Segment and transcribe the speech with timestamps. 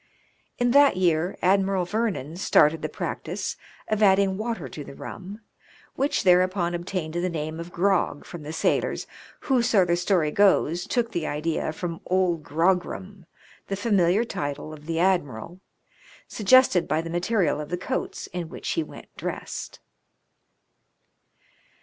[0.57, 3.55] In that year Admiral Vernon started the practice
[3.87, 5.41] of adding water to the rum,
[5.93, 9.05] which thereupon obtained the name of grog from the sailors
[9.41, 13.27] who, so the story goes, took the idea from" Old Grogram,"
[13.67, 15.59] the 'familiar title of the mahine punishments.' 121 Admiral,
[16.27, 19.81] suggested by the material of the coats in which he went dressed.